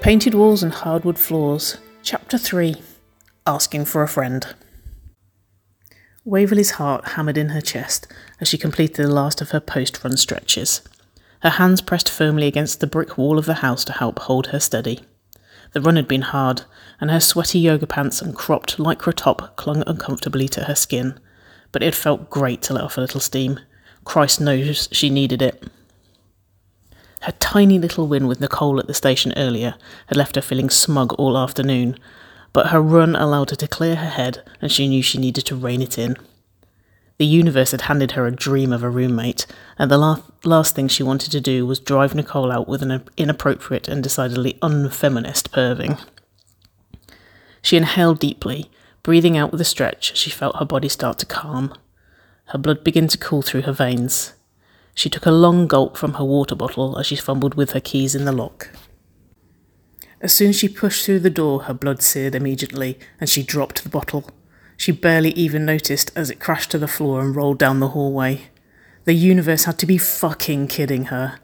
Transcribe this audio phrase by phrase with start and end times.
[0.00, 2.74] Painted Walls and Hardwood Floors, Chapter 3
[3.46, 4.46] Asking for a Friend.
[6.24, 8.06] Waverley's heart hammered in her chest
[8.40, 10.80] as she completed the last of her post run stretches.
[11.42, 14.58] Her hands pressed firmly against the brick wall of the house to help hold her
[14.58, 15.00] steady.
[15.72, 16.62] The run had been hard,
[16.98, 21.20] and her sweaty yoga pants and cropped lycra top clung uncomfortably to her skin,
[21.72, 23.60] but it felt great to let off a little steam.
[24.04, 25.62] Christ knows she needed it.
[27.20, 29.74] Her tiny little win with Nicole at the station earlier
[30.06, 31.98] had left her feeling smug all afternoon,
[32.52, 35.56] but her run allowed her to clear her head and she knew she needed to
[35.56, 36.16] rein it in.
[37.18, 39.46] The universe had handed her a dream of a roommate,
[39.78, 43.02] and the la- last thing she wanted to do was drive Nicole out with an
[43.18, 46.02] inappropriate and decidedly unfeminist perving.
[47.60, 48.70] She inhaled deeply,
[49.02, 51.74] breathing out with a stretch as she felt her body start to calm.
[52.46, 54.32] Her blood began to cool through her veins.
[54.94, 58.14] She took a long gulp from her water bottle as she fumbled with her keys
[58.14, 58.70] in the lock.
[60.20, 63.82] As soon as she pushed through the door, her blood seared immediately, and she dropped
[63.82, 64.28] the bottle.
[64.76, 68.48] She barely even noticed as it crashed to the floor and rolled down the hallway.
[69.04, 71.38] The universe had to be fucking kidding her.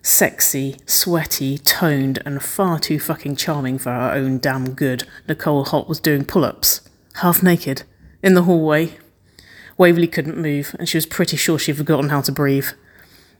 [0.00, 5.88] Sexy, sweaty, toned, and far too fucking charming for her own damn good, Nicole Haught
[5.88, 6.82] was doing pull ups,
[7.16, 7.84] half naked,
[8.22, 8.98] in the hallway.
[9.76, 12.68] Waverley couldn't move, and she was pretty sure she'd forgotten how to breathe.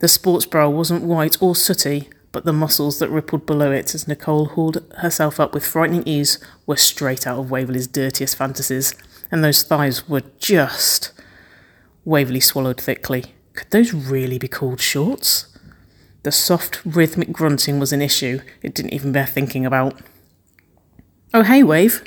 [0.00, 4.08] The sports bra wasn't white or sooty, but the muscles that rippled below it as
[4.08, 8.94] Nicole hauled herself up with frightening ease were straight out of Waverley's dirtiest fantasies,
[9.30, 11.12] and those thighs were just.
[12.04, 13.34] Waverley swallowed thickly.
[13.54, 15.46] Could those really be called shorts?
[16.24, 20.00] The soft, rhythmic grunting was an issue it didn't even bear thinking about.
[21.32, 22.02] Oh, hey, Wave.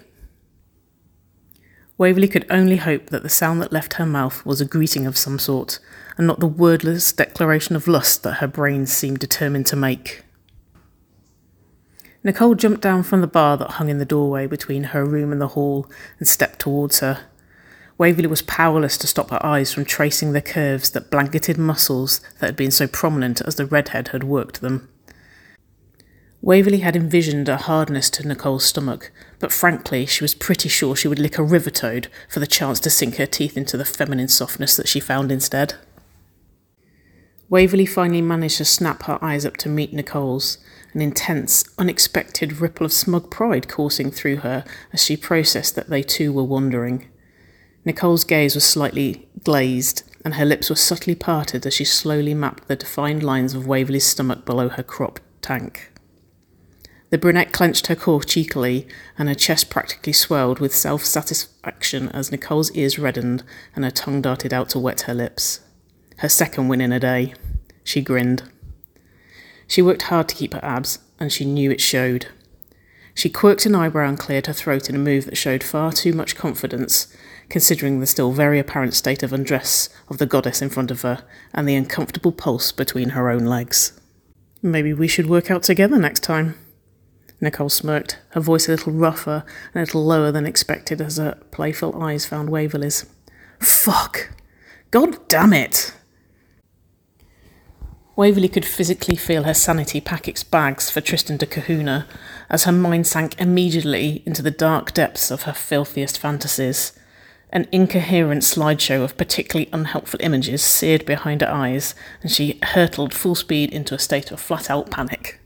[1.97, 5.17] Waverley could only hope that the sound that left her mouth was a greeting of
[5.17, 5.79] some sort,
[6.15, 10.23] and not the wordless declaration of lust that her brain seemed determined to make.
[12.23, 15.41] Nicole jumped down from the bar that hung in the doorway between her room and
[15.41, 17.25] the hall and stepped towards her.
[17.97, 22.47] Waverley was powerless to stop her eyes from tracing the curves that blanketed muscles that
[22.47, 24.87] had been so prominent as the redhead had worked them.
[26.47, 31.09] Waverley had envisioned a hardness to Nicole's stomach, but frankly, she was pretty sure she
[31.09, 34.29] would lick a river toad for the chance to sink her teeth into the feminine
[34.29, 35.73] softness that she found instead.
[37.49, 40.57] Waverley finally managed to snap her eyes up to meet Nicole's,
[40.93, 44.63] an intense, unexpected ripple of smug pride coursing through her
[44.93, 47.09] as she processed that they too were wandering.
[47.83, 52.69] Nicole's gaze was slightly glazed, and her lips were subtly parted as she slowly mapped
[52.69, 55.91] the defined lines of Waverley's stomach below her cropped tank.
[57.09, 58.85] The brunette clenched her core cheekily,
[59.17, 63.43] and her chest practically swelled with self satisfaction as Nicole's ears reddened
[63.75, 65.61] and her tongue darted out to wet her lips.
[66.17, 67.33] Her second win in a day.
[67.83, 68.43] She grinned.
[69.67, 72.27] She worked hard to keep her abs, and she knew it showed.
[73.13, 76.13] She quirked an eyebrow and cleared her throat in a move that showed far too
[76.13, 77.07] much confidence,
[77.49, 81.23] considering the still very apparent state of undress of the goddess in front of her
[81.53, 83.99] and the uncomfortable pulse between her own legs.
[84.61, 86.55] Maybe we should work out together next time.
[87.39, 91.37] Nicole smirked, her voice a little rougher and a little lower than expected as her
[91.51, 93.05] playful eyes found Waverley's.
[93.59, 94.29] Fuck!
[94.89, 95.93] God damn it!
[98.15, 102.07] Waverley could physically feel her sanity pack its bags for Tristan da Cunha
[102.49, 106.97] as her mind sank immediately into the dark depths of her filthiest fantasies.
[107.51, 111.93] An incoherent slideshow of particularly unhelpful images seared behind her eyes,
[112.23, 115.39] and she hurtled full speed into a state of flat out panic.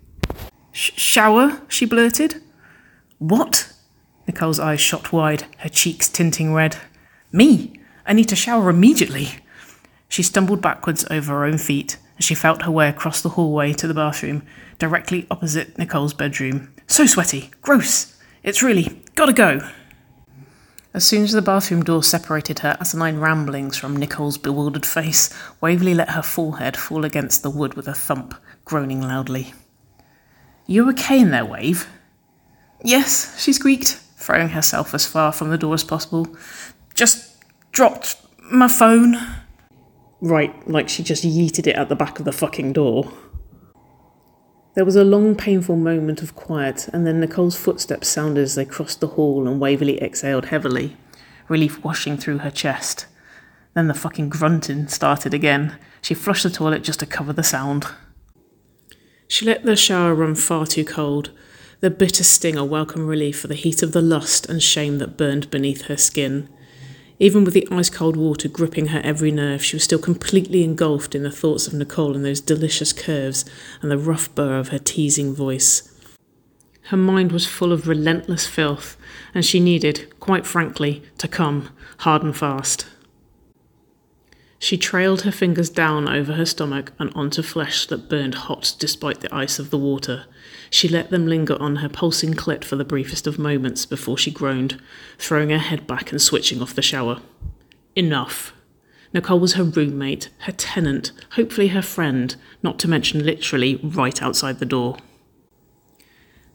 [0.72, 1.62] Shower?
[1.68, 2.42] she blurted.
[3.20, 3.72] What?
[4.28, 6.78] Nicole's eyes shot wide, her cheeks tinting red.
[7.32, 7.74] Me?
[8.06, 9.30] I need to shower immediately.
[10.08, 13.74] She stumbled backwards over her own feet as she felt her way across the hallway
[13.74, 14.44] to the bathroom,
[14.80, 16.74] directly opposite Nicole's bedroom.
[16.88, 17.52] So sweaty.
[17.62, 18.18] Gross.
[18.44, 19.68] It's really gotta go.
[20.94, 25.94] As soon as the bathroom door separated her asinine ramblings from Nicole's bewildered face, Waverley
[25.94, 28.36] let her forehead fall against the wood with a thump,
[28.66, 29.54] groaning loudly.
[30.72, 31.90] You okay in there, Wave?
[32.82, 36.26] Yes, she squeaked, throwing herself as far from the door as possible.
[36.94, 38.16] Just dropped
[38.50, 39.18] my phone.
[40.22, 43.12] Right, like she just yeeted it at the back of the fucking door.
[44.74, 48.64] There was a long, painful moment of quiet, and then Nicole's footsteps sounded as they
[48.64, 50.96] crossed the hall, and Waverley exhaled heavily,
[51.50, 53.08] relief washing through her chest.
[53.74, 55.76] Then the fucking grunting started again.
[56.02, 57.88] She flushed the toilet just to cover the sound.
[59.32, 61.32] She let the shower run far too cold,
[61.80, 65.16] the bitter sting a welcome relief for the heat of the lust and shame that
[65.16, 66.50] burned beneath her skin.
[67.18, 71.16] Even with the ice cold water gripping her every nerve, she was still completely engulfed
[71.16, 73.46] in the thoughts of Nicole and those delicious curves
[73.82, 75.90] and the rough burr of her teasing voice.
[76.88, 78.98] Her mind was full of relentless filth,
[79.34, 81.70] and she needed, quite frankly, to come
[82.00, 82.86] hard and fast.
[84.62, 89.22] She trailed her fingers down over her stomach and onto flesh that burned hot despite
[89.22, 90.26] the ice of the water.
[90.70, 94.30] She let them linger on her pulsing clit for the briefest of moments before she
[94.30, 94.80] groaned,
[95.18, 97.22] throwing her head back and switching off the shower.
[97.96, 98.54] Enough.
[99.16, 104.60] Nicole was her roommate, her tenant, hopefully her friend, not to mention literally right outside
[104.60, 104.96] the door.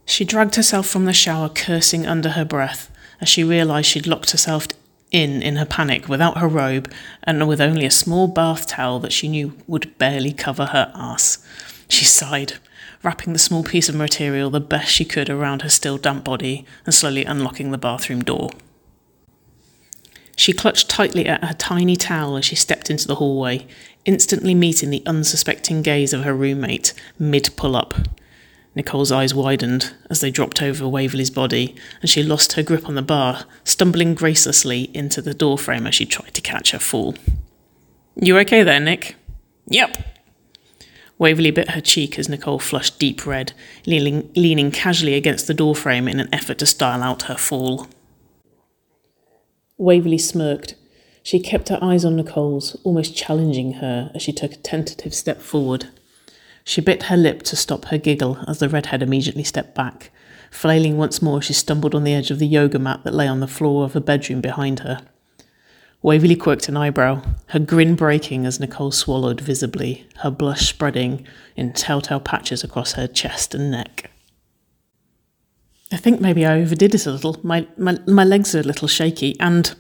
[0.05, 2.89] She dragged herself from the shower, cursing under her breath,
[3.21, 4.69] as she realised she'd locked herself
[5.17, 6.93] in in her panic without her robe
[7.23, 11.39] and with only a small bath towel that she knew would barely cover her ass.
[11.89, 12.55] She sighed,
[13.03, 16.67] wrapping the small piece of material the best she could around her still damp body
[16.85, 18.51] and slowly unlocking the bathroom door.
[20.37, 23.67] She clutched tightly at her tiny towel as she stepped into the hallway,
[24.05, 27.95] instantly meeting the unsuspecting gaze of her roommate mid pull up.
[28.77, 32.95] Nicole's eyes widened as they dropped over Waverley's body, and she lost her grip on
[32.95, 37.15] the bar, stumbling gracelessly into the doorframe as she tried to catch her fall.
[38.15, 39.17] You okay there, Nick?
[39.69, 39.97] Yep.
[41.19, 43.55] Waverley bit her cheek as Nicole flushed deep red,
[43.87, 47.87] leaning, leaning casually against the doorframe in an effort to style out her fall.
[49.79, 50.75] Waverley smirked.
[51.23, 55.41] She kept her eyes on Nicole's, almost challenging her as she took a tentative step
[55.41, 55.89] forward.
[56.69, 60.11] She bit her lip to stop her giggle as the redhead immediately stepped back.
[60.51, 63.39] Flailing once more, she stumbled on the edge of the yoga mat that lay on
[63.39, 65.01] the floor of her bedroom behind her.
[66.03, 71.25] Waverley quirked an eyebrow, her grin breaking as Nicole swallowed visibly, her blush spreading
[71.55, 74.11] in telltale patches across her chest and neck.
[75.93, 77.39] I think maybe I overdid it a little.
[77.45, 79.73] My, my, my legs are a little shaky, and.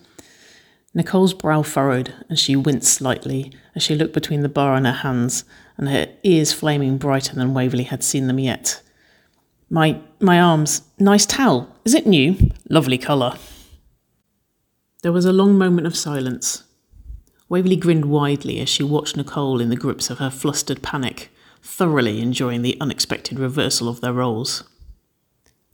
[0.97, 4.93] Nicole's brow furrowed, and she winced slightly as she looked between the bar and her
[4.93, 5.45] hands,
[5.77, 8.81] and her ears flaming brighter than Waverley had seen them yet.
[9.69, 11.69] My my arms, nice towel.
[11.85, 12.51] Is it new?
[12.71, 13.37] Lovely colour.
[15.03, 16.65] There was a long moment of silence.
[17.51, 21.31] Waverley grinned widely as she watched Nicole in the grips of her flustered panic,
[21.63, 24.65] thoroughly enjoying the unexpected reversal of their roles.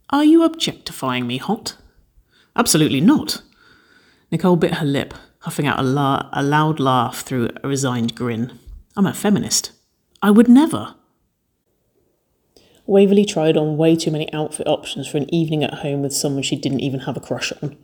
[0.09, 1.77] Are you objectifying me, Haught?
[2.57, 3.41] Absolutely not.
[4.33, 8.59] Nicole bit her lip, huffing out a, la- a loud laugh through a resigned grin.
[8.97, 9.71] I'm a feminist.
[10.23, 10.95] I would never.
[12.87, 16.41] Waverley tried on way too many outfit options for an evening at home with someone
[16.41, 17.77] she didn't even have a crush on.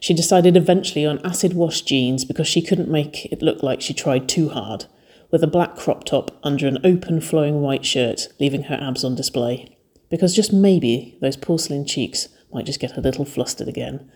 [0.00, 3.94] She decided eventually on acid wash jeans because she couldn't make it look like she
[3.94, 4.84] tried too hard,
[5.30, 9.14] with a black crop top under an open flowing white shirt, leaving her abs on
[9.14, 9.78] display
[10.10, 14.10] because just maybe those porcelain cheeks might just get a little flustered again.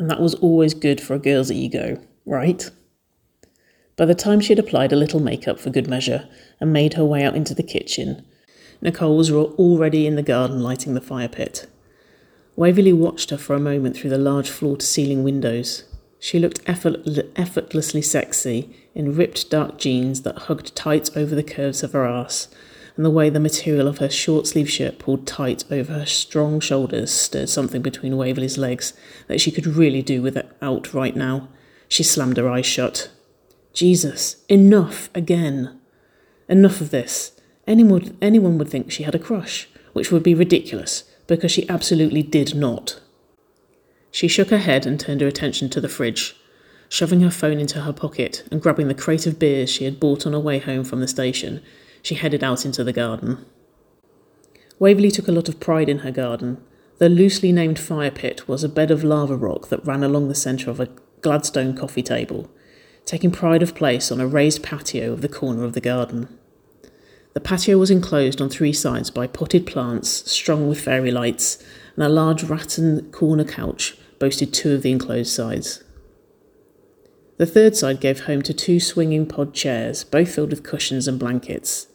[0.00, 2.70] And that was always good for a girl's ego, right?
[3.96, 6.26] By the time she had applied a little makeup for good measure
[6.58, 8.24] and made her way out into the kitchen,
[8.80, 11.66] Nicole was already in the garden lighting the fire pit.
[12.56, 15.84] Waverley watched her for a moment through the large floor to ceiling windows.
[16.18, 17.06] She looked effort-
[17.36, 22.48] effortlessly sexy in ripped dark jeans that hugged tight over the curves of her ass
[23.00, 26.60] and the way the material of her short sleeve shirt pulled tight over her strong
[26.60, 28.92] shoulders stirred something between Waverley's legs
[29.26, 31.48] that she could really do without right now.
[31.88, 33.10] She slammed her eyes shut.
[33.72, 35.80] Jesus, enough again.
[36.46, 37.32] Enough of this.
[37.66, 42.22] Anyone, anyone would think she had a crush, which would be ridiculous, because she absolutely
[42.22, 43.00] did not.
[44.10, 46.36] She shook her head and turned her attention to the fridge,
[46.90, 50.26] shoving her phone into her pocket and grabbing the crate of beers she had bought
[50.26, 51.62] on her way home from the station
[52.02, 53.44] she headed out into the garden.
[54.78, 56.62] Waverley took a lot of pride in her garden.
[56.98, 60.34] The loosely named fire pit was a bed of lava rock that ran along the
[60.34, 60.88] centre of a
[61.20, 62.50] Gladstone coffee table,
[63.04, 66.28] taking pride of place on a raised patio of the corner of the garden.
[67.32, 71.62] The patio was enclosed on three sides by potted plants strung with fairy lights,
[71.94, 75.84] and a large rattan corner couch boasted two of the enclosed sides.
[77.36, 81.18] The third side gave home to two swinging pod chairs, both filled with cushions and
[81.18, 81.86] blankets.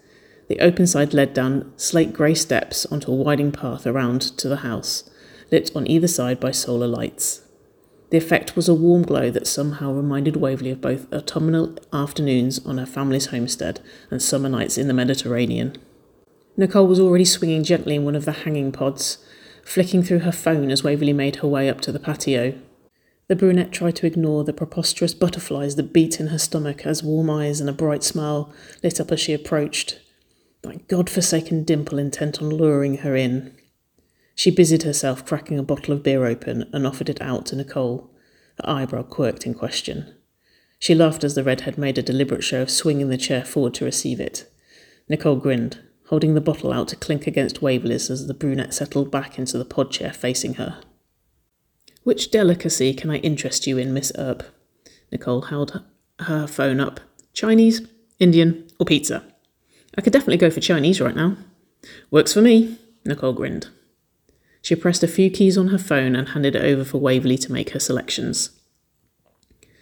[0.47, 4.57] The open side led down slate grey steps onto a winding path around to the
[4.57, 5.09] house,
[5.51, 7.41] lit on either side by solar lights.
[8.11, 12.77] The effect was a warm glow that somehow reminded Waverley of both autumnal afternoons on
[12.77, 15.75] her family's homestead and summer nights in the Mediterranean.
[16.55, 19.17] Nicole was already swinging gently in one of the hanging pods,
[19.63, 22.53] flicking through her phone as Waverley made her way up to the patio.
[23.27, 27.31] The brunette tried to ignore the preposterous butterflies that beat in her stomach as warm
[27.31, 29.99] eyes and a bright smile lit up as she approached
[30.67, 33.53] that god-forsaken dimple intent on luring her in.
[34.35, 38.11] She busied herself cracking a bottle of beer open and offered it out to Nicole,
[38.57, 40.13] her eyebrow quirked in question.
[40.79, 43.85] She laughed as the redhead made a deliberate show of swinging the chair forward to
[43.85, 44.51] receive it.
[45.07, 45.79] Nicole grinned.
[46.07, 49.65] holding the bottle out to clink against Waverley's as the brunette settled back into the
[49.65, 50.81] pod chair facing her.
[52.03, 54.43] Which delicacy can I interest you in, Miss Earp?
[55.11, 55.81] Nicole held
[56.19, 56.99] her phone up.
[57.33, 57.81] Chinese,
[58.19, 59.23] Indian, or pizza?
[59.97, 61.37] I could definitely go for Chinese right now.
[62.11, 63.67] Works for me, Nicole grinned.
[64.61, 67.51] She pressed a few keys on her phone and handed it over for Waverley to
[67.51, 68.49] make her selections.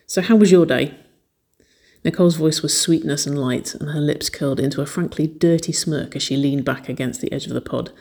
[0.06, 0.94] So, how was your day?
[2.04, 6.16] Nicole's voice was sweetness and light, and her lips curled into a frankly dirty smirk
[6.16, 7.92] as she leaned back against the edge of the pod,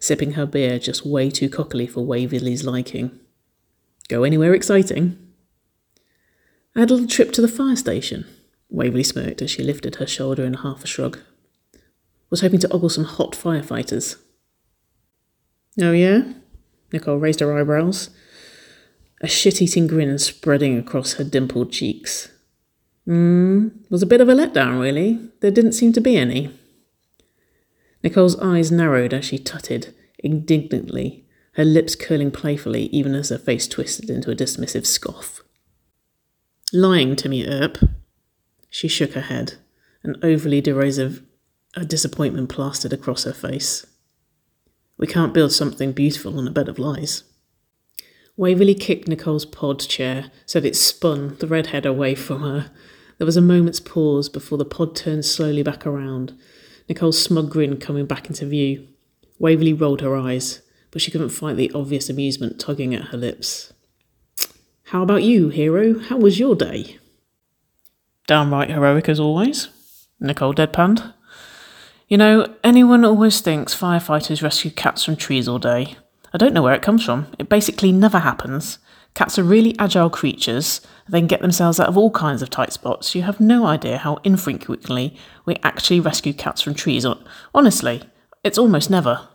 [0.00, 3.18] sipping her beer just way too cockily for Waverley's liking.
[4.08, 5.18] Go anywhere exciting?
[6.74, 8.26] I had a little trip to the fire station.
[8.70, 11.18] Waverley smirked as she lifted her shoulder in half a shrug.
[12.30, 14.16] Was hoping to ogle some hot firefighters.
[15.80, 16.22] Oh, yeah?
[16.92, 18.10] Nicole raised her eyebrows,
[19.20, 22.28] a shit eating grin spreading across her dimpled cheeks.
[23.04, 25.18] Hmm, was a bit of a letdown, really.
[25.40, 26.50] There didn't seem to be any.
[28.02, 33.66] Nicole's eyes narrowed as she tutted indignantly, her lips curling playfully even as her face
[33.66, 35.42] twisted into a dismissive scoff.
[36.72, 37.78] Lying to me, Earp.
[38.68, 39.54] She shook her head,
[40.02, 41.22] an overly derisive
[41.74, 43.86] a disappointment plastered across her face.
[44.96, 47.24] We can't build something beautiful on a bed of lies.
[48.36, 52.70] Waverley kicked Nicole's pod chair so that it spun the redhead away from her.
[53.18, 56.38] There was a moment's pause before the pod turned slowly back around,
[56.88, 58.88] Nicole's smug grin coming back into view.
[59.38, 60.60] Waverley rolled her eyes,
[60.90, 63.72] but she couldn't fight the obvious amusement tugging at her lips.
[64.84, 66.00] How about you, hero?
[66.00, 66.98] How was your day?
[68.26, 69.68] Downright heroic as always,
[70.18, 71.14] Nicole deadpanned.
[72.10, 75.94] You know, anyone always thinks firefighters rescue cats from trees all day.
[76.34, 77.28] I don't know where it comes from.
[77.38, 78.80] It basically never happens.
[79.14, 80.80] Cats are really agile creatures.
[81.08, 83.14] They can get themselves out of all kinds of tight spots.
[83.14, 87.06] You have no idea how infrequently we actually rescue cats from trees.
[87.54, 88.02] Honestly,
[88.42, 89.28] it's almost never.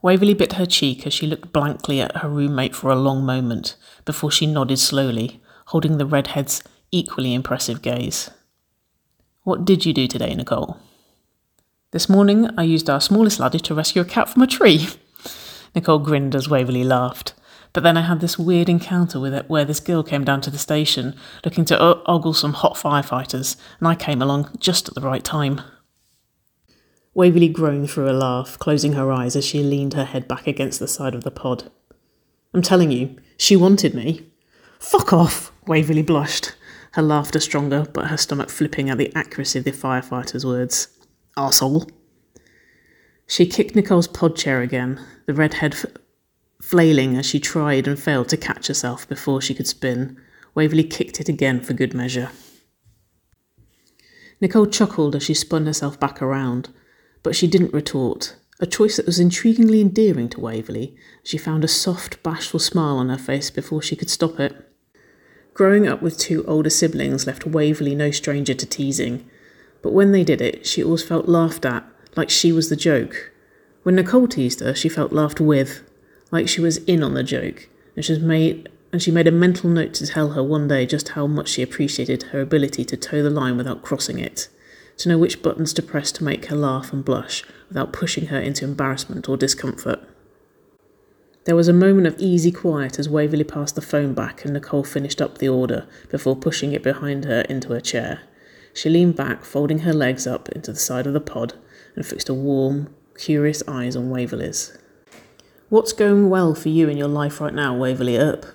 [0.00, 3.76] Waverley bit her cheek as she looked blankly at her roommate for a long moment
[4.06, 8.30] before she nodded slowly, holding the redhead's equally impressive gaze.
[9.42, 10.78] What did you do today, Nicole?
[11.90, 14.88] This morning I used our smallest laddie to rescue a cat from a tree.
[15.74, 17.32] Nicole grinned as Waverley laughed.
[17.72, 20.50] But then I had this weird encounter with it where this girl came down to
[20.50, 21.16] the station
[21.46, 25.62] looking to ogle some hot firefighters, and I came along just at the right time.
[27.14, 30.80] Waverley groaned through a laugh, closing her eyes as she leaned her head back against
[30.80, 31.70] the side of the pod.
[32.52, 34.26] I'm telling you, she wanted me.
[34.78, 36.54] Fuck off, Waverley blushed,
[36.92, 40.88] her laughter stronger, but her stomach flipping at the accuracy of the firefighter's words.
[41.38, 41.88] Arsehole.
[43.26, 45.86] She kicked Nicole's pod chair again, the red head f-
[46.60, 50.18] flailing as she tried and failed to catch herself before she could spin.
[50.54, 52.30] Waverley kicked it again for good measure.
[54.40, 56.70] Nicole chuckled as she spun herself back around,
[57.22, 60.96] but she didn't retort, a choice that was intriguingly endearing to Waverley.
[61.22, 64.54] She found a soft, bashful smile on her face before she could stop it.
[65.54, 69.28] Growing up with two older siblings left Waverley no stranger to teasing,
[69.82, 71.84] but when they did it, she always felt laughed at,
[72.16, 73.32] like she was the joke.
[73.82, 75.82] When Nicole teased her, she felt laughed with,
[76.30, 79.68] like she was in on the joke, and she made and she made a mental
[79.68, 83.22] note to tell her one day just how much she appreciated her ability to toe
[83.22, 84.48] the line without crossing it
[84.98, 88.38] to know which buttons to press to make her laugh and blush without pushing her
[88.38, 90.00] into embarrassment or discomfort.
[91.44, 94.84] There was a moment of easy quiet as Waverley passed the phone back and Nicole
[94.84, 98.20] finished up the order before pushing it behind her into her chair.
[98.74, 101.54] She leaned back, folding her legs up into the side of the pod,
[101.96, 104.76] and fixed a warm, curious eyes on Waverley's.
[105.68, 108.46] What's going well for you in your life right now, Waverley Earp?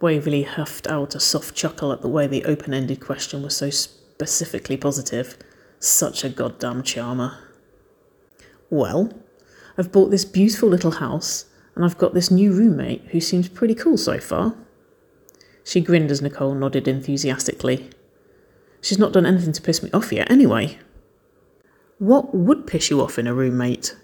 [0.00, 3.70] Waverley huffed out a soft chuckle at the way the open ended question was so
[3.70, 5.36] specifically positive.
[5.78, 7.38] Such a goddamn charmer.
[8.70, 9.12] Well,
[9.76, 13.74] I've bought this beautiful little house, and I've got this new roommate who seems pretty
[13.74, 14.54] cool so far.
[15.64, 17.90] She grinned as Nicole nodded enthusiastically.
[18.82, 20.78] She's not done anything to piss me off yet, anyway.
[21.98, 23.96] What would piss you off in a roommate?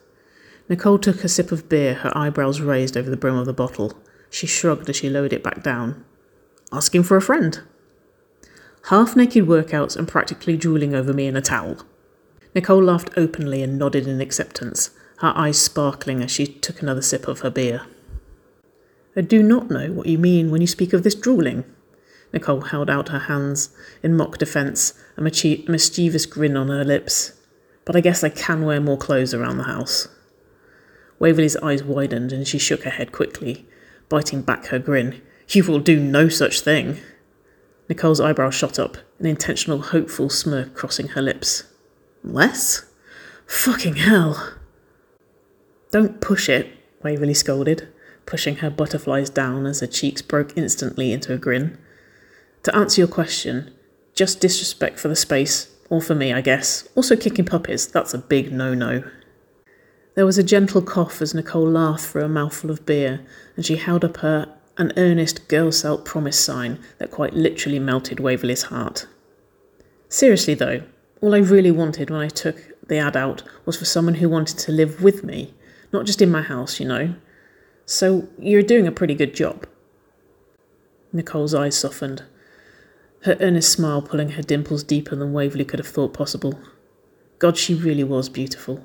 [0.71, 3.93] Nicole took a sip of beer, her eyebrows raised over the brim of the bottle.
[4.31, 6.05] She shrugged as she lowered it back down.
[6.73, 7.61] Asking for a friend
[8.89, 11.79] half naked workouts and practically drooling over me in a towel.
[12.55, 17.29] Nicole laughed openly and nodded in acceptance, her eyes sparkling as she took another sip
[17.29, 17.83] of her beer.
[19.15, 21.65] I do not know what you mean when you speak of this drooling.
[22.33, 23.71] Nicole held out her hands
[24.03, 27.33] in mock defence, a mischievous grin on her lips.
[27.85, 30.09] But I guess I can wear more clothes around the house.
[31.19, 33.67] Waverley's eyes widened and she shook her head quickly,
[34.09, 35.23] biting back her grin.
[35.49, 36.99] You will do no such thing.
[37.89, 41.65] Nicole's eyebrows shot up, an intentional, hopeful smirk crossing her lips.
[42.23, 42.85] Less?
[43.47, 44.53] Fucking hell.
[45.91, 46.71] Don't push it,
[47.03, 47.89] Waverley scolded,
[48.27, 51.79] pushing her butterflies down as her cheeks broke instantly into a grin.
[52.69, 53.73] To answer your question,
[54.13, 56.87] just disrespect for the space, or for me, I guess.
[56.95, 59.05] Also, kicking puppies, that's a big no no.
[60.17, 63.25] There was a gentle cough as Nicole laughed through a mouthful of beer,
[63.57, 68.21] and she held up her an earnest girl scout promise sign that quite literally melted
[68.21, 69.07] Waverley's heart.
[70.11, 70.83] Seriously, though,
[71.23, 74.59] all I really wanted when I took the ad out was for someone who wanted
[74.59, 75.55] to live with me,
[75.91, 77.15] not just in my house, you know.
[77.87, 79.67] So you're doing a pretty good job.
[81.15, 82.25] Nicole's eyes softened,
[83.29, 86.59] her earnest smile pulling her dimples deeper than Waverley could have thought possible.
[87.39, 88.85] God, she really was beautiful.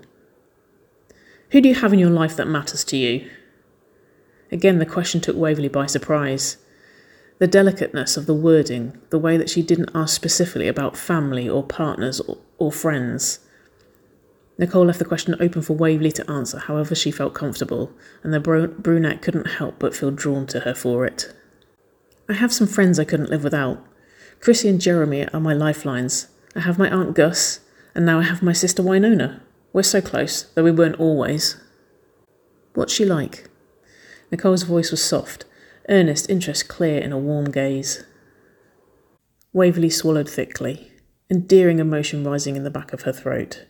[1.49, 3.29] Who do you have in your life that matters to you?
[4.51, 6.57] Again, the question took Waverley by surprise.
[7.39, 11.63] The delicateness of the wording, the way that she didn't ask specifically about family or
[11.63, 13.39] partners or, or friends.
[14.57, 18.39] Nicole left the question open for Waverley to answer however she felt comfortable, and the
[18.39, 21.33] brunette couldn't help but feel drawn to her for it.
[22.29, 23.83] I have some friends I couldn't live without.
[24.43, 26.27] Chrissy and Jeremy are my lifelines.
[26.53, 27.61] I have my Aunt Gus,
[27.95, 29.39] and now I have my sister Wynonna.
[29.71, 31.55] We're so close, though we weren't always.
[32.73, 33.49] What's she like?
[34.31, 35.45] Nicole's voice was soft,
[35.87, 38.03] earnest interest clear in a warm gaze.
[39.53, 40.91] Waverley swallowed thickly,
[41.29, 43.65] endearing emotion rising in the back of her throat.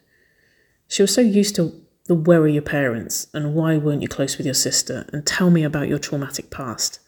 [0.87, 4.37] She was so used to the where are your parents and why weren't you close
[4.37, 6.99] with your sister and tell me about your traumatic past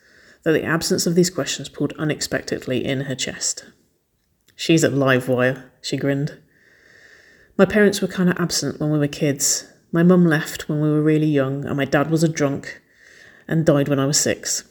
[0.45, 3.65] that the absence of these questions pulled unexpectedly in her chest.
[4.55, 6.37] She's a live wire, she grinned.
[7.57, 9.67] My parents were kind of absent when we were kids.
[9.91, 12.79] My mum left when we were really young, and my dad was a drunk
[13.47, 14.63] and died when I was six.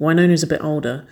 [0.00, 1.06] Wynonna's a bit older,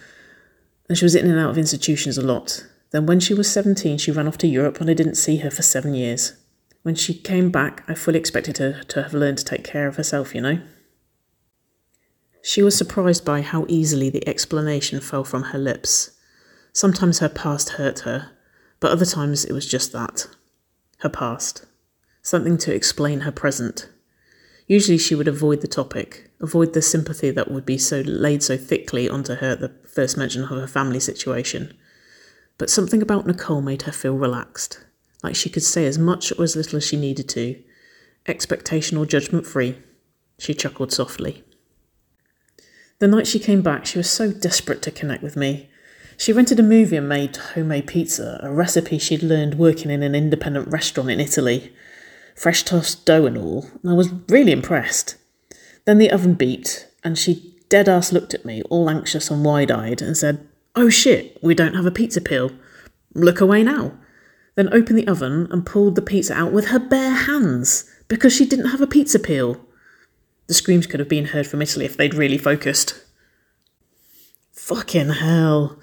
[0.88, 2.64] and she was in and out of institutions a lot.
[2.92, 5.50] Then, when she was 17, she ran off to Europe, and I didn't see her
[5.50, 6.34] for seven years.
[6.82, 9.96] When she came back, I fully expected her to have learned to take care of
[9.96, 10.60] herself, you know?
[12.48, 16.12] She was surprised by how easily the explanation fell from her lips.
[16.72, 18.30] Sometimes her past hurt her,
[18.80, 20.28] but other times it was just that
[21.00, 21.66] her past.
[22.22, 23.90] Something to explain her present.
[24.66, 28.56] Usually she would avoid the topic, avoid the sympathy that would be so laid so
[28.56, 31.76] thickly onto her at the first mention of her family situation.
[32.56, 34.82] But something about Nicole made her feel relaxed
[35.22, 37.62] like she could say as much or as little as she needed to,
[38.26, 39.76] expectation or judgment free.
[40.38, 41.44] She chuckled softly.
[42.98, 45.68] The night she came back, she was so desperate to connect with me.
[46.16, 50.14] She rented a movie and made homemade pizza, a recipe she'd learned working in an
[50.14, 51.72] independent restaurant in Italy.
[52.34, 55.16] Fresh tossed dough and all, and I was really impressed.
[55.84, 59.70] Then the oven beeped, and she dead ass looked at me, all anxious and wide
[59.70, 62.50] eyed, and said, Oh shit, we don't have a pizza peel.
[63.14, 63.92] Look away now
[64.58, 68.44] then opened the oven and pulled the pizza out with her bare hands because she
[68.44, 69.64] didn't have a pizza peel.
[70.48, 73.04] The screams could have been heard from Italy if they'd really focused.
[74.52, 75.78] Fucking hell.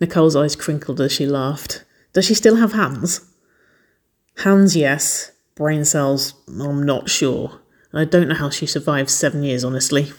[0.00, 1.84] Nicole's eyes crinkled as she laughed.
[2.12, 3.20] Does she still have hands?
[4.38, 5.32] Hands, yes.
[5.56, 7.60] Brain cells, I'm not sure.
[7.92, 10.12] I don't know how she survived seven years, honestly.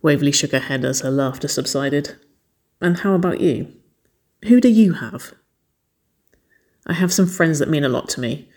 [0.00, 2.16] Waverley shook her head as her laughter subsided.
[2.80, 3.74] And how about you?
[4.44, 5.32] Who do you have?
[6.86, 8.48] I have some friends that mean a lot to me,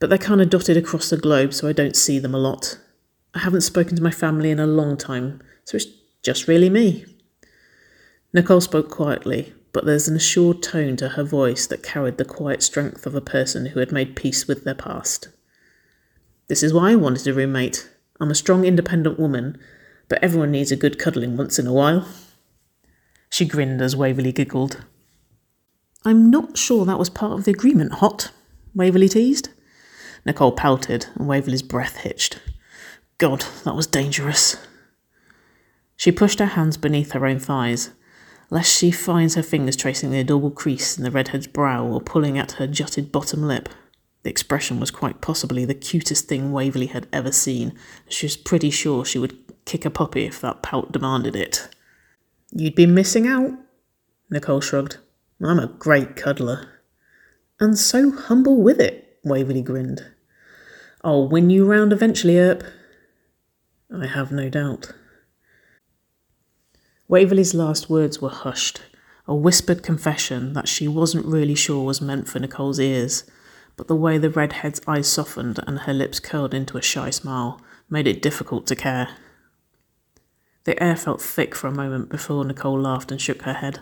[0.00, 2.78] but they're kind of dotted across the globe, so I don't see them a lot.
[3.36, 5.84] I haven't spoken to my family in a long time, so it's
[6.22, 7.04] just really me.
[8.32, 12.62] Nicole spoke quietly, but there's an assured tone to her voice that carried the quiet
[12.62, 15.28] strength of a person who had made peace with their past.
[16.48, 17.90] This is why I wanted a roommate.
[18.18, 19.58] I'm a strong, independent woman,
[20.08, 22.08] but everyone needs a good cuddling once in a while.
[23.28, 24.82] She grinned as Waverley giggled.
[26.06, 28.30] I'm not sure that was part of the agreement, Haught,
[28.74, 29.50] Waverley teased.
[30.24, 32.40] Nicole pouted, and Waverley's breath hitched.
[33.18, 34.56] God, that was dangerous.
[35.96, 37.90] She pushed her hands beneath her own thighs,
[38.50, 42.38] lest she finds her fingers tracing the adorable crease in the redhead's brow or pulling
[42.38, 43.68] at her jutted bottom lip.
[44.22, 47.72] The expression was quite possibly the cutest thing Waverley had ever seen.
[48.08, 51.68] She was pretty sure she would kick a puppy if that pout demanded it.
[52.52, 53.52] You'd be missing out,
[54.28, 54.98] Nicole shrugged.
[55.42, 56.80] I'm a great cuddler.
[57.58, 60.04] And so humble with it, Waverley grinned.
[61.02, 62.64] I'll win you round eventually, Earp.
[63.92, 64.92] I have no doubt.
[67.08, 68.82] Waverley's last words were hushed,
[69.28, 73.24] a whispered confession that she wasn't really sure was meant for Nicole's ears,
[73.76, 77.60] but the way the redhead's eyes softened and her lips curled into a shy smile
[77.88, 79.10] made it difficult to care.
[80.64, 83.80] The air felt thick for a moment before Nicole laughed and shook her head.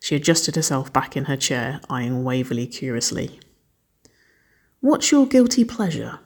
[0.00, 3.38] She adjusted herself back in her chair, eyeing Waverley curiously.
[4.80, 6.20] What's your guilty pleasure?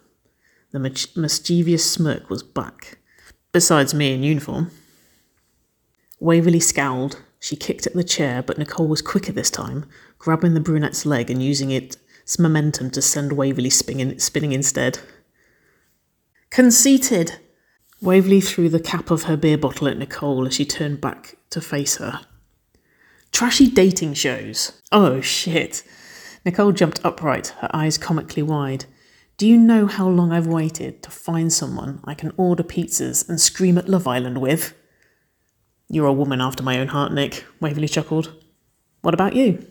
[0.70, 0.78] The
[1.16, 2.98] mischievous smirk was back.
[3.52, 4.70] Besides me in uniform.
[6.20, 7.20] Waverley scowled.
[7.40, 9.86] She kicked at the chair, but Nicole was quicker this time,
[10.18, 11.96] grabbing the brunette's leg and using its
[12.38, 15.00] momentum to send Waverley spinning, spinning instead.
[16.50, 17.38] Conceited!
[18.02, 21.60] Waverley threw the cap of her beer bottle at Nicole as she turned back to
[21.60, 22.20] face her.
[23.32, 24.80] Trashy dating shows.
[24.92, 25.82] Oh shit.
[26.44, 28.86] Nicole jumped upright, her eyes comically wide.
[29.40, 33.40] Do you know how long I've waited to find someone I can order pizzas and
[33.40, 34.74] scream at Love Island with?
[35.88, 38.34] You're a woman after my own heart, Nick, Waverley chuckled.
[39.00, 39.66] What about you?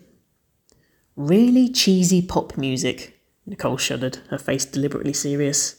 [1.15, 5.75] Really cheesy pop music, Nicole shuddered, her face deliberately serious.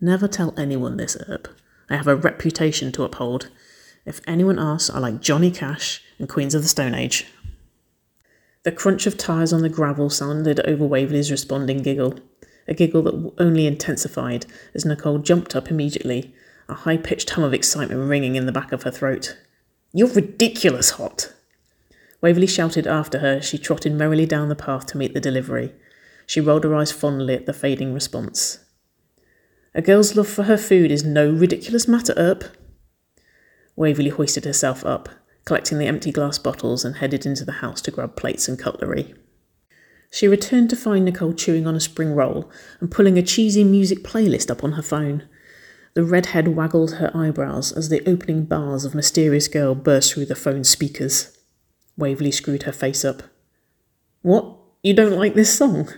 [0.00, 1.48] Never tell anyone this, Earp.
[1.90, 3.50] I have a reputation to uphold.
[4.06, 7.26] If anyone asks, I like Johnny Cash and Queens of the Stone Age.
[8.62, 12.20] The crunch of tyres on the gravel sounded over Waverley's responding giggle,
[12.68, 16.34] a giggle that only intensified as Nicole jumped up immediately,
[16.68, 19.36] a high pitched hum of excitement ringing in the back of her throat.
[19.92, 21.32] You're ridiculous Haught!
[22.20, 25.72] Waverley shouted after her as she trotted merrily down the path to meet the delivery.
[26.26, 28.60] She rolled her eyes fondly at the fading response.
[29.74, 32.44] A girl's love for her food is no ridiculous matter, Earp.
[33.74, 35.08] Waverley hoisted herself up,
[35.44, 39.14] collecting the empty glass bottles, and headed into the house to grab plates and cutlery.
[40.14, 44.04] She returned to find Nicole chewing on a spring roll and pulling a cheesy music
[44.04, 45.26] playlist up on her phone.
[45.94, 50.34] The redhead waggled her eyebrows as the opening bars of Mysterious Girl burst through the
[50.34, 51.38] phone speakers.
[51.96, 53.22] Waverley screwed her face up.
[54.20, 54.54] What?
[54.82, 55.88] You don't like this song?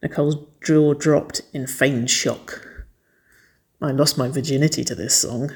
[0.00, 2.86] Nicole's jaw dropped in feigned shock.
[3.82, 5.50] I lost my virginity to this song.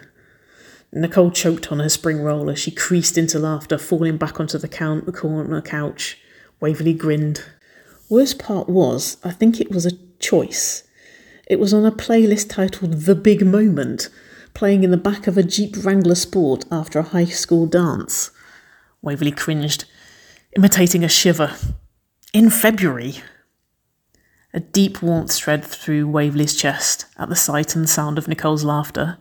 [0.92, 5.12] Nicole choked on her spring roll as she creased into laughter, falling back onto the
[5.14, 6.18] corner couch.
[6.58, 7.44] Waverley grinned.
[8.10, 10.82] Worst part was, I think it was a choice.
[11.46, 14.08] It was on a playlist titled The Big Moment,
[14.52, 18.32] playing in the back of a Jeep Wrangler Sport after a high school dance.
[19.00, 19.84] Waverley cringed,
[20.56, 21.54] imitating a shiver.
[22.34, 23.22] In February.
[24.52, 29.18] A deep warmth spread through Waverley's chest at the sight and sound of Nicole's laughter.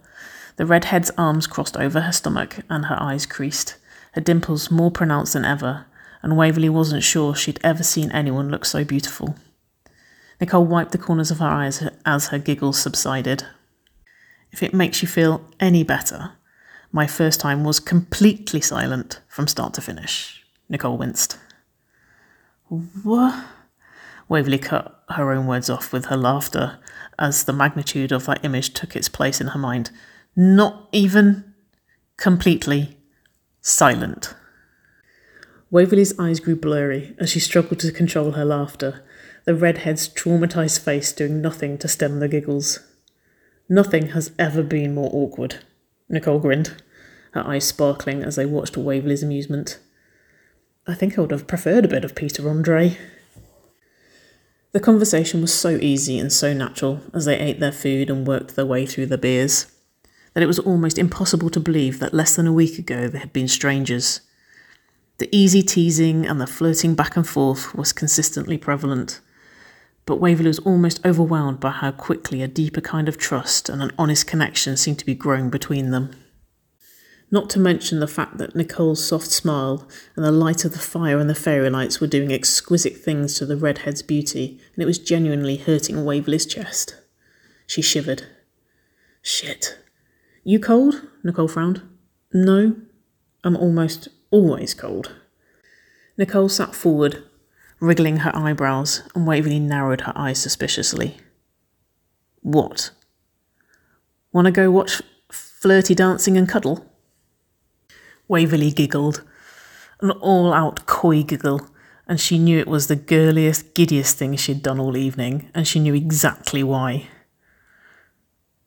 [0.55, 3.75] The redhead's arms crossed over her stomach and her eyes creased,
[4.13, 5.85] her dimples more pronounced than ever,
[6.21, 9.35] and Waverley wasn't sure she'd ever seen anyone look so beautiful.
[10.39, 13.45] Nicole wiped the corners of her eyes as her giggles subsided.
[14.51, 16.31] If it makes you feel any better,
[16.91, 20.43] my first time was completely silent from start to finish.
[20.69, 21.37] Nicole winced.
[23.03, 23.45] What?
[24.27, 26.79] Waverley cut her own words off with her laughter
[27.17, 29.91] as the magnitude of that image took its place in her mind
[30.35, 31.53] not even
[32.17, 32.97] completely
[33.61, 34.33] silent.
[35.71, 39.03] Waverley's eyes grew blurry as she struggled to control her laughter,
[39.45, 42.79] the redhead's traumatized face doing nothing to stem the giggles.
[43.67, 45.59] Nothing has ever been more awkward.
[46.09, 46.81] Nicole grinned,
[47.33, 49.77] her eyes sparkling as they watched Waverley's amusement.
[50.87, 52.97] I think I would have preferred a bit of Peter Andre.
[54.71, 58.55] The conversation was so easy and so natural as they ate their food and worked
[58.55, 59.71] their way through the beers
[60.33, 63.33] that it was almost impossible to believe that less than a week ago they had
[63.33, 64.21] been strangers.
[65.19, 69.19] The easy teasing and the flirting back and forth was consistently prevalent,
[70.05, 73.91] but Waverley was almost overwhelmed by how quickly a deeper kind of trust and an
[73.99, 76.11] honest connection seemed to be growing between them.
[77.29, 81.19] Not to mention the fact that Nicole's soft smile and the light of the fire
[81.19, 84.99] and the fairy lights were doing exquisite things to the redhead's beauty, and it was
[84.99, 86.95] genuinely hurting Waverley's chest.
[87.67, 88.23] She shivered.
[89.21, 89.77] Shit.
[90.45, 91.07] You cold?
[91.25, 91.81] Nicole frowned.
[92.31, 92.77] No,
[93.43, 95.15] I'm almost always cold.
[96.17, 97.23] Nicole sat forward,
[97.79, 101.17] wriggling her eyebrows, and Waverley narrowed her eyes suspiciously.
[102.41, 102.91] What?
[104.31, 106.85] Want to go watch flirty dancing and cuddle?
[108.27, 109.23] Waverley giggled,
[110.01, 111.67] an all out coy giggle,
[112.07, 115.79] and she knew it was the girliest, giddiest thing she'd done all evening, and she
[115.79, 117.07] knew exactly why.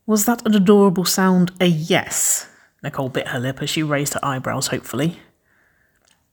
[0.06, 2.48] Was that an adorable sound a yes?
[2.82, 5.20] Nicole bit her lip as she raised her eyebrows hopefully.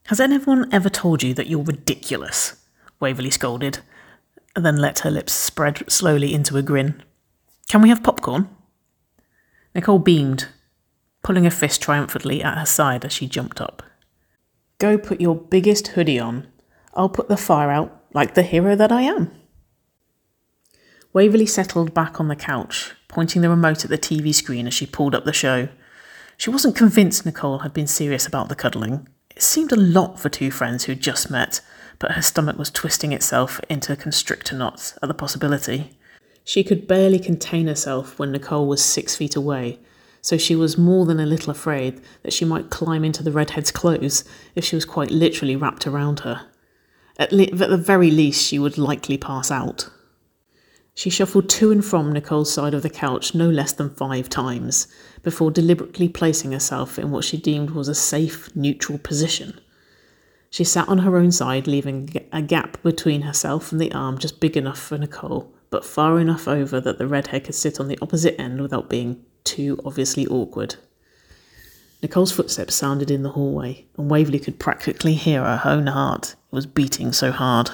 [0.09, 2.65] Has anyone ever told you that you're ridiculous?
[2.99, 3.77] Waverley scolded,
[4.55, 7.03] and then let her lips spread slowly into a grin.
[7.67, 8.49] Can we have popcorn?
[9.75, 10.47] Nicole beamed,
[11.21, 13.83] pulling a fist triumphantly at her side as she jumped up.
[14.79, 16.47] Go put your biggest hoodie on.
[16.95, 19.31] I'll put the fire out like the hero that I am.
[21.13, 24.87] Waverley settled back on the couch, pointing the remote at the TV screen as she
[24.87, 25.69] pulled up the show.
[26.35, 29.07] She wasn't convinced Nicole had been serious about the cuddling.
[29.39, 31.61] It seemed a lot for two friends who'd just met,
[31.97, 35.97] but her stomach was twisting itself into constrictor knots at the possibility.
[36.43, 39.79] She could barely contain herself when Nicole was six feet away,
[40.21, 43.71] so she was more than a little afraid that she might climb into the redhead's
[43.71, 44.25] clothes
[44.55, 46.45] if she was quite literally wrapped around her.
[47.17, 49.89] At, le- at the very least, she would likely pass out.
[50.95, 54.89] She shuffled to and from Nicole's side of the couch no less than five times
[55.21, 59.59] before deliberately placing herself in what she deemed was a safe, neutral position.
[60.49, 64.39] She sat on her own side, leaving a gap between herself and the arm just
[64.39, 67.99] big enough for Nicole, but far enough over that the redhead could sit on the
[68.01, 70.75] opposite end without being too obviously awkward.
[72.01, 76.35] Nicole's footsteps sounded in the hallway, and Waverley could practically hear her own heart.
[76.51, 77.71] It was beating so hard.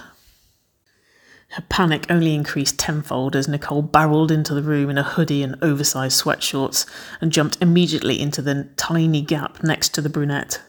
[1.49, 5.55] Her panic only increased tenfold as Nicole barreled into the room in a hoodie and
[5.62, 6.86] oversized sweatshorts
[7.21, 10.62] and jumped immediately into the tiny gap next to the brunette.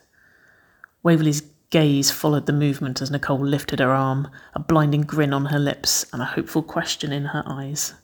[1.03, 5.59] Waverley's gaze followed the movement as Nicole lifted her arm, a blinding grin on her
[5.59, 7.95] lips and a hopeful question in her eyes.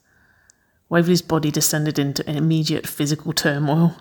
[0.89, 3.97] Waverley's body descended into immediate physical turmoil.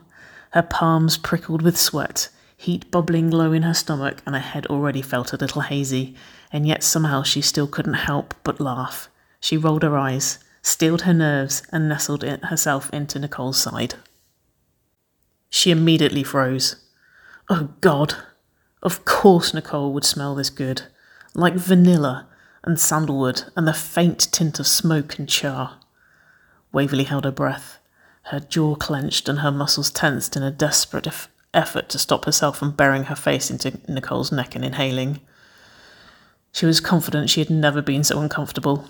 [0.51, 2.29] Her palms prickled with sweat,
[2.61, 6.15] heat bubbling low in her stomach, and her head already felt a little hazy,
[6.53, 9.09] and yet somehow she still couldn't help but laugh.
[9.39, 13.95] She rolled her eyes, steeled her nerves, and nestled herself into Nicole's side.
[15.49, 16.75] She immediately froze.
[17.49, 18.15] Oh God!
[18.83, 20.83] Of course Nicole would smell this good,
[21.33, 22.27] like vanilla
[22.63, 25.79] and sandalwood and the faint tint of smoke and char.
[26.71, 27.79] Waverley held her breath,
[28.25, 31.07] her jaw clenched and her muscles tensed in a desperate
[31.53, 35.19] effort to stop herself from burying her face into Nicole's neck and inhaling.
[36.51, 38.89] She was confident she had never been so uncomfortable.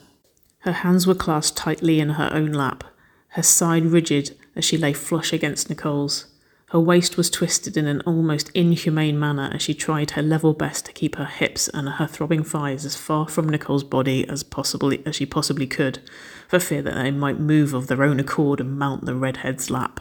[0.59, 2.83] Her hands were clasped tightly in her own lap,
[3.29, 6.25] her side rigid as she lay flush against Nicole's.
[6.71, 10.85] Her waist was twisted in an almost inhumane manner as she tried her level best
[10.85, 15.05] to keep her hips and her throbbing thighs as far from Nicole's body as possibly
[15.05, 15.99] as she possibly could,
[16.47, 19.99] for fear that they might move of their own accord and mount the redhead's lap.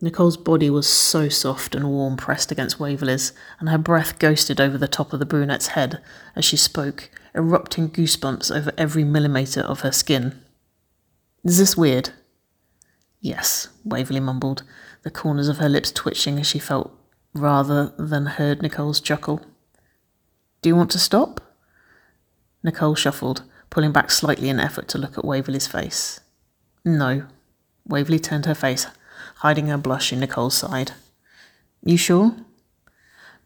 [0.00, 4.78] Nicole's body was so soft and warm pressed against Waverley's, and her breath ghosted over
[4.78, 6.02] the top of the brunette's head
[6.34, 10.40] as she spoke, erupting goosebumps over every millimetre of her skin.
[11.44, 12.10] Is this weird?
[13.20, 14.62] Yes, Waverley mumbled,
[15.02, 16.96] the corners of her lips twitching as she felt
[17.34, 19.40] rather than heard Nicole's chuckle.
[20.62, 21.40] Do you want to stop?
[22.62, 26.20] Nicole shuffled, pulling back slightly in effort to look at Waverley's face.
[26.84, 27.26] No.
[27.86, 28.86] Waverley turned her face,
[29.36, 30.92] hiding her blush in Nicole's side.
[31.82, 32.34] You sure?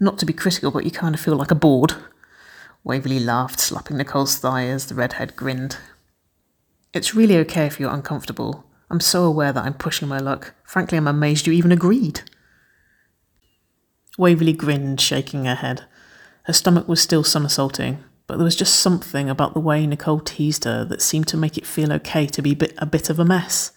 [0.00, 1.94] Not to be critical, but you kind of feel like a board.
[2.82, 5.78] Waverley laughed, slapping Nicole's thigh as the redhead grinned.
[6.92, 8.64] It's really okay if you're uncomfortable.
[8.90, 10.54] I'm so aware that I'm pushing my luck.
[10.64, 12.22] Frankly, I'm amazed you even agreed.
[14.18, 15.84] Waverley grinned, shaking her head.
[16.44, 20.64] Her stomach was still somersaulting, but there was just something about the way Nicole teased
[20.64, 23.72] her that seemed to make it feel okay to be a bit of a mess.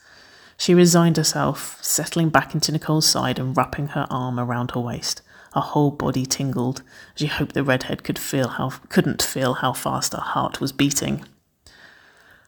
[0.58, 5.22] She resigned herself, settling back into Nicole's side and wrapping her arm around her waist.
[5.54, 6.82] Her whole body tingled.
[7.16, 11.24] She hoped the redhead could feel how couldn't feel how fast her heart was beating.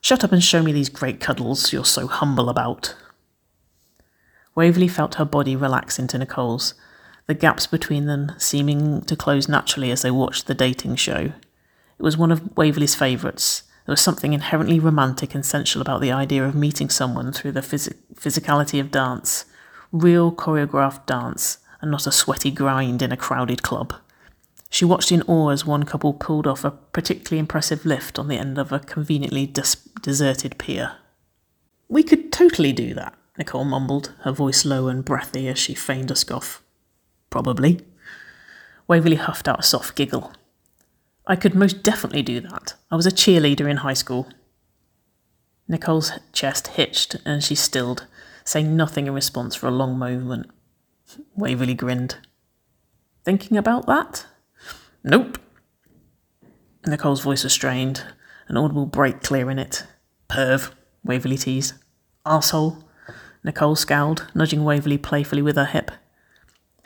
[0.02, 2.96] Shut up and show me these great cuddles you're so humble about.
[4.56, 6.74] Waverley felt her body relax into Nicole's,
[7.28, 11.32] the gaps between them seeming to close naturally as they watched the dating show.
[11.98, 13.64] It was one of Waverley's favourites.
[13.90, 17.62] There was something inherently romantic and sensual about the idea of meeting someone through the
[17.62, 19.46] phys- physicality of dance,
[19.92, 23.96] real choreographed dance, and not a sweaty grind in a crowded club.
[24.70, 28.38] She watched in awe as one couple pulled off a particularly impressive lift on the
[28.38, 30.98] end of a conveniently des- deserted pier.
[31.88, 36.12] We could totally do that, Nicole mumbled, her voice low and breathy as she feigned
[36.12, 36.62] a scoff.
[37.32, 37.82] Probably.
[38.88, 40.32] Waverley huffed out a soft giggle.
[41.30, 42.74] I could most definitely do that.
[42.90, 44.28] I was a cheerleader in high school.
[45.68, 48.08] Nicole's chest hitched and she stilled,
[48.44, 50.50] saying nothing in response for a long moment.
[51.36, 52.18] Waverley grinned.
[53.24, 54.26] Thinking about that?
[55.04, 55.38] Nope.
[56.88, 58.04] Nicole's voice was strained,
[58.48, 59.86] an audible break clear in it.
[60.28, 60.72] Perv,
[61.04, 61.76] Waverley teased.
[62.26, 62.84] Arsehole.
[63.44, 65.92] Nicole scowled, nudging Waverley playfully with her hip.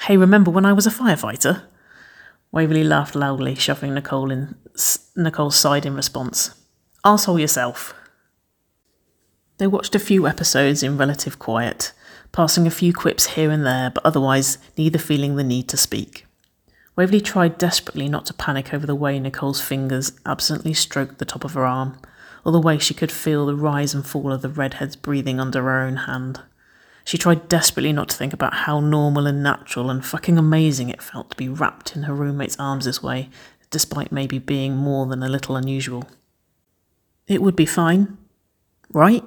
[0.02, 1.64] Hey, remember when I was a firefighter?
[2.54, 4.54] Waverley laughed loudly, shoving Nicole in
[5.16, 6.52] Nicole's side in response.
[7.04, 7.96] Arsehole yourself.
[9.58, 11.94] They watched a few episodes in relative quiet,
[12.32, 16.28] passing a few quips here and there, but otherwise neither feeling the need to speak.
[16.96, 21.44] Waverley tried desperately not to panic over the way Nicole's fingers absently stroked the top
[21.44, 21.98] of her arm,
[22.46, 25.64] or the way she could feel the rise and fall of the redhead's breathing under
[25.64, 26.42] her own hand.
[27.06, 31.02] She tried desperately not to think about how normal and natural and fucking amazing it
[31.02, 33.30] felt to be wrapped in her roommate's arms this way,
[33.70, 36.10] despite maybe being more than a little unusual.
[37.28, 38.18] It would be fine.
[38.92, 39.24] right?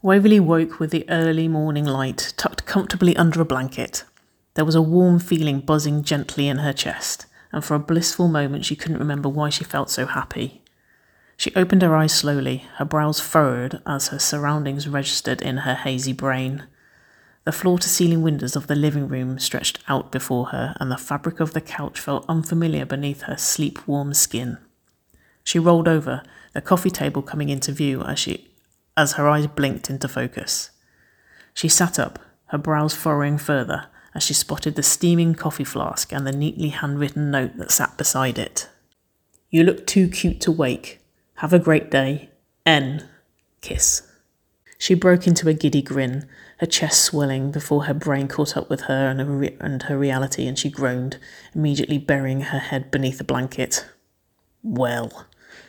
[0.00, 4.04] Waverley woke with the early morning light, tucked comfortably under a blanket.
[4.54, 8.64] There was a warm feeling buzzing gently in her chest, and for a blissful moment
[8.64, 10.62] she couldn't remember why she felt so happy.
[11.38, 16.12] She opened her eyes slowly, her brows furrowed as her surroundings registered in her hazy
[16.12, 16.64] brain.
[17.44, 20.96] The floor to ceiling windows of the living room stretched out before her, and the
[20.96, 24.58] fabric of the couch felt unfamiliar beneath her sleep warm skin.
[25.44, 26.24] She rolled over,
[26.54, 28.50] the coffee table coming into view as she
[28.96, 30.70] as her eyes blinked into focus.
[31.54, 36.26] She sat up, her brows furrowing further, as she spotted the steaming coffee flask and
[36.26, 38.68] the neatly handwritten note that sat beside it.
[39.50, 40.97] You look too cute to wake.
[41.38, 42.30] Have a great day.
[42.66, 43.08] N.
[43.60, 44.02] Kiss.
[44.76, 46.26] She broke into a giddy grin,
[46.58, 49.96] her chest swelling before her brain caught up with her and her, re- and her
[49.96, 51.16] reality, and she groaned,
[51.54, 53.86] immediately burying her head beneath a blanket.
[54.64, 55.26] Well,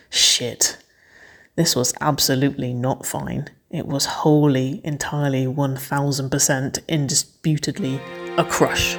[0.09, 0.79] shit.
[1.55, 3.49] This was absolutely not fine.
[3.69, 8.01] It was wholly, entirely, 1000% indisputably
[8.37, 8.97] a crush.